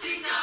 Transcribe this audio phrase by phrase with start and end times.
[0.00, 0.39] cómo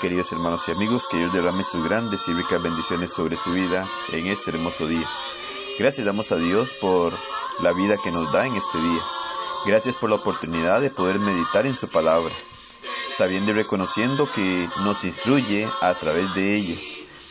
[0.00, 3.88] Queridos hermanos y amigos, que Dios derrame sus grandes y ricas bendiciones sobre su vida
[4.12, 5.08] en este hermoso día.
[5.78, 7.14] Gracias damos a Dios por
[7.60, 9.02] la vida que nos da en este día.
[9.64, 12.32] Gracias por la oportunidad de poder meditar en su palabra,
[13.16, 16.76] sabiendo y reconociendo que nos instruye a través de ella,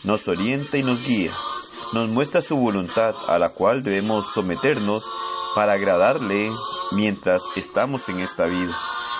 [0.03, 1.31] nos orienta y nos guía,
[1.93, 5.05] nos muestra su voluntad a la cual debemos someternos
[5.55, 6.51] para agradarle
[6.91, 8.75] mientras estamos en esta vida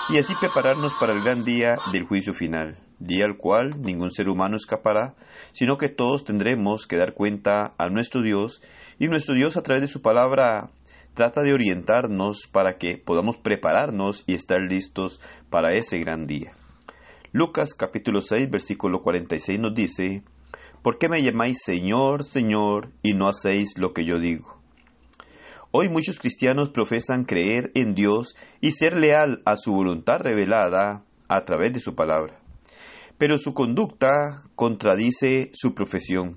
[0.08, 4.28] y así prepararnos para el gran día del juicio final, día al cual ningún ser
[4.28, 5.14] humano escapará,
[5.52, 8.62] sino que todos tendremos que dar cuenta a nuestro Dios
[8.98, 10.70] y nuestro Dios a través de su palabra
[11.14, 15.20] trata de orientarnos para que podamos prepararnos y estar listos
[15.50, 16.52] para ese gran día.
[17.32, 20.22] Lucas capítulo 6 versículo 46 nos dice,
[20.82, 24.55] ¿Por qué me llamáis Señor, Señor, y no hacéis lo que yo digo?
[25.78, 31.44] Hoy muchos cristianos profesan creer en Dios y ser leal a su voluntad revelada a
[31.44, 32.40] través de su palabra.
[33.18, 36.36] Pero su conducta contradice su profesión.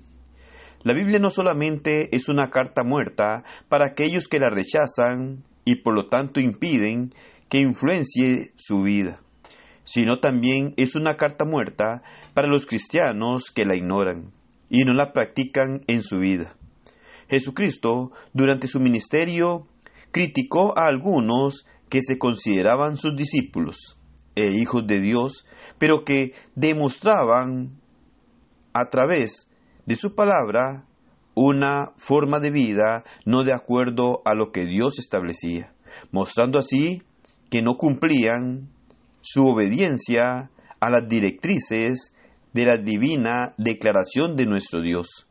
[0.83, 5.95] La Biblia no solamente es una carta muerta para aquellos que la rechazan y por
[5.95, 7.13] lo tanto impiden
[7.47, 9.21] que influencie su vida,
[9.85, 12.03] sino también es una carta muerta
[12.33, 14.33] para los cristianos que la ignoran
[14.69, 16.58] y no la practican en su vida.
[17.29, 19.67] Jesucristo, durante su ministerio,
[20.11, 23.97] criticó a algunos que se consideraban sus discípulos
[24.35, 25.45] e hijos de Dios,
[25.77, 27.79] pero que demostraban
[28.73, 29.47] a través
[29.85, 30.85] de su palabra
[31.35, 35.73] una forma de vida no de acuerdo a lo que Dios establecía,
[36.11, 37.03] mostrando así
[37.49, 38.69] que no cumplían
[39.21, 42.13] su obediencia a las directrices
[42.53, 45.28] de la divina declaración de nuestro Dios.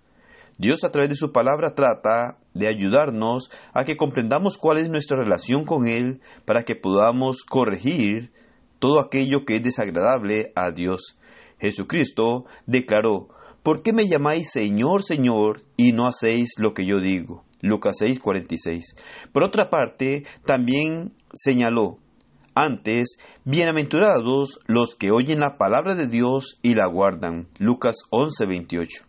[0.58, 5.16] Dios a través de su palabra trata de ayudarnos a que comprendamos cuál es nuestra
[5.16, 8.32] relación con Él para que podamos corregir
[8.80, 11.16] todo aquello que es desagradable a Dios.
[11.60, 13.28] Jesucristo declaró,
[13.62, 17.44] ¿por qué me llamáis Señor, Señor y no hacéis lo que yo digo?
[17.60, 18.96] Lucas 6, 46.
[19.32, 21.98] Por otra parte, también señaló,
[22.54, 27.46] antes, bienaventurados los que oyen la palabra de Dios y la guardan.
[27.58, 29.07] Lucas 11, 28.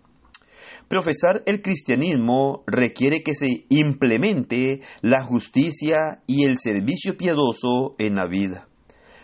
[0.89, 8.25] Profesar el cristianismo requiere que se implemente la justicia y el servicio piadoso en la
[8.25, 8.67] vida.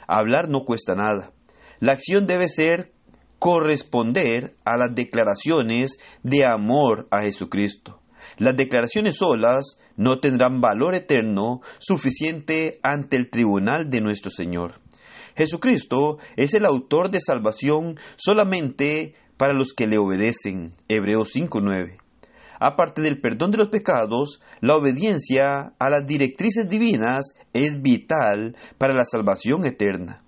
[0.08, 1.34] Hablar no cuesta nada.
[1.80, 2.94] La acción debe ser
[3.40, 8.00] corresponder a las declaraciones de amor a Jesucristo.
[8.38, 14.82] Las declaraciones solas no tendrán valor eterno suficiente ante el tribunal de nuestro Señor.
[15.36, 20.74] Jesucristo es el autor de salvación solamente para los que le obedecen.
[20.88, 21.98] Hebreos 5.9.
[22.60, 28.94] Aparte del perdón de los pecados, la obediencia a las directrices divinas es vital para
[28.94, 30.22] la salvación eterna.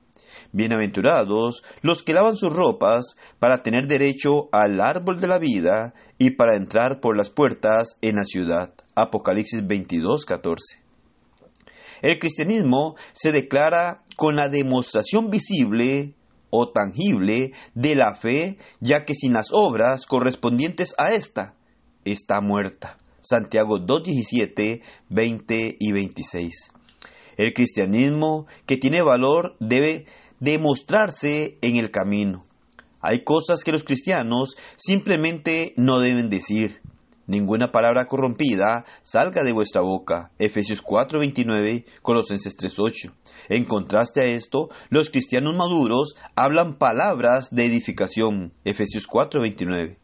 [0.51, 6.31] Bienaventurados los que lavan sus ropas para tener derecho al árbol de la vida y
[6.31, 8.73] para entrar por las puertas en la ciudad.
[8.96, 10.57] Apocalipsis 22.14.
[12.01, 16.13] El cristianismo se declara con la demostración visible
[16.50, 21.56] o tangible de la fe, ya que sin las obras correspondientes a esta,
[22.06, 22.97] está muerta.
[23.22, 26.72] Santiago 2.17, 20 y 26.
[27.38, 30.06] El cristianismo que tiene valor debe
[30.40, 32.44] demostrarse en el camino.
[33.02, 36.81] Hay cosas que los cristianos simplemente no deben decir.
[37.27, 40.31] Ninguna palabra corrompida salga de vuestra boca.
[40.39, 43.11] Efesios 4:29, Colosenses 3:8.
[43.49, 48.53] En contraste a esto, los cristianos maduros hablan palabras de edificación.
[48.63, 49.97] Efesios 4:29.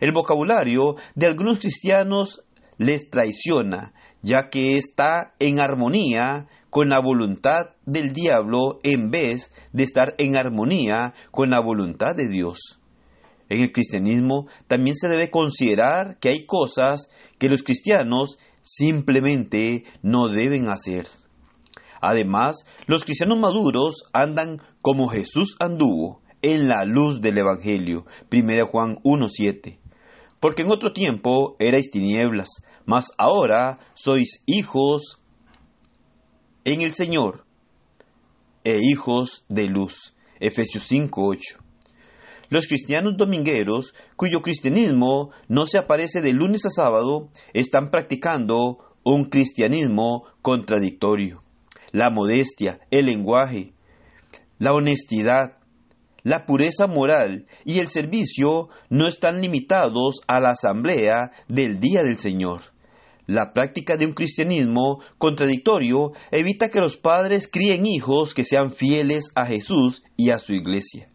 [0.00, 2.42] El vocabulario de algunos cristianos
[2.76, 9.84] les traiciona, ya que está en armonía con la voluntad del diablo en vez de
[9.84, 12.77] estar en armonía con la voluntad de Dios.
[13.48, 17.08] En el cristianismo también se debe considerar que hay cosas
[17.38, 21.06] que los cristianos simplemente no deben hacer.
[22.00, 28.06] Además, los cristianos maduros andan como Jesús anduvo, en la luz del Evangelio.
[28.30, 29.78] 1 Juan 1.7.
[30.40, 32.48] Porque en otro tiempo erais tinieblas,
[32.86, 35.20] mas ahora sois hijos
[36.64, 37.44] en el Señor.
[38.64, 40.14] e hijos de luz.
[40.40, 41.67] Efesios 5:8.
[42.50, 49.24] Los cristianos domingueros, cuyo cristianismo no se aparece de lunes a sábado, están practicando un
[49.26, 51.42] cristianismo contradictorio.
[51.92, 53.72] La modestia, el lenguaje,
[54.58, 55.58] la honestidad,
[56.22, 62.18] la pureza moral y el servicio no están limitados a la asamblea del día del
[62.18, 62.62] Señor.
[63.26, 69.30] La práctica de un cristianismo contradictorio evita que los padres críen hijos que sean fieles
[69.34, 71.08] a Jesús y a su iglesia.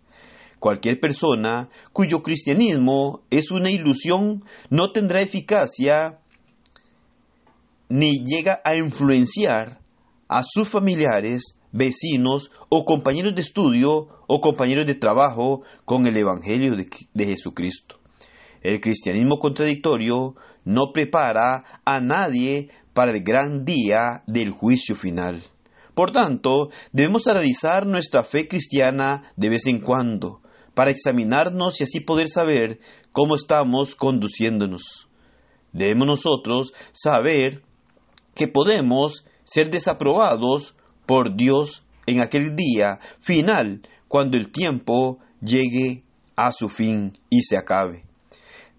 [0.64, 6.22] Cualquier persona cuyo cristianismo es una ilusión no tendrá eficacia
[7.90, 9.82] ni llega a influenciar
[10.30, 16.72] a sus familiares, vecinos o compañeros de estudio o compañeros de trabajo con el Evangelio
[16.78, 18.00] de, de Jesucristo.
[18.62, 25.44] El cristianismo contradictorio no prepara a nadie para el gran día del juicio final.
[25.94, 30.40] Por tanto, debemos analizar nuestra fe cristiana de vez en cuando,
[30.74, 32.80] para examinarnos y así poder saber
[33.12, 35.08] cómo estamos conduciéndonos.
[35.72, 37.64] Debemos nosotros saber
[38.36, 40.76] que podemos ser desaprobados
[41.06, 46.04] por Dios en aquel día final, cuando el tiempo llegue
[46.36, 48.06] a su fin y se acabe.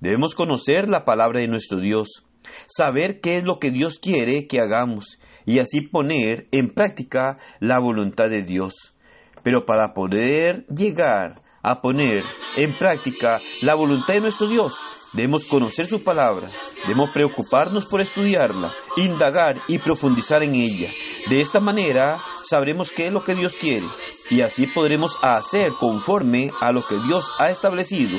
[0.00, 2.25] Debemos conocer la palabra de nuestro Dios,
[2.67, 7.79] saber qué es lo que Dios quiere que hagamos y así poner en práctica la
[7.79, 8.94] voluntad de Dios.
[9.43, 12.23] Pero para poder llegar a poner
[12.57, 14.79] en práctica la voluntad de nuestro Dios,
[15.15, 16.49] debemos conocer su palabra,
[16.83, 20.91] debemos preocuparnos por estudiarla, indagar y profundizar en ella.
[21.29, 23.87] De esta manera sabremos qué es lo que Dios quiere
[24.31, 28.19] y así podremos hacer conforme a lo que Dios ha establecido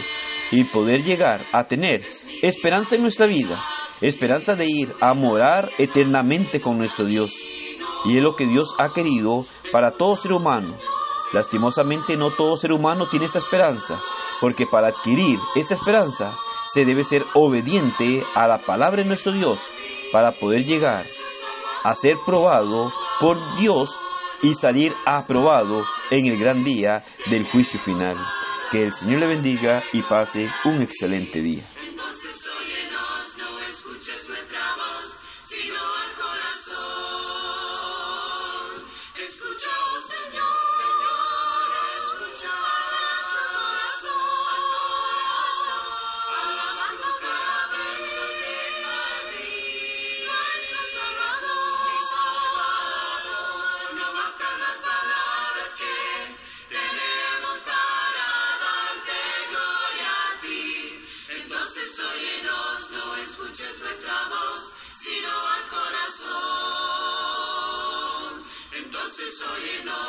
[0.51, 2.03] y poder llegar a tener
[2.41, 3.63] esperanza en nuestra vida,
[4.01, 7.33] esperanza de ir a morar eternamente con nuestro Dios.
[8.05, 10.75] Y es lo que Dios ha querido para todo ser humano.
[11.33, 13.99] Lastimosamente no todo ser humano tiene esta esperanza,
[14.39, 16.35] porque para adquirir esta esperanza
[16.67, 19.59] se debe ser obediente a la palabra de nuestro Dios
[20.11, 21.05] para poder llegar
[21.83, 23.99] a ser probado por Dios
[24.41, 28.17] y salir aprobado en el gran día del juicio final.
[28.71, 31.63] Que el Señor le bendiga y pase un excelente día.
[69.23, 70.04] Ιησούς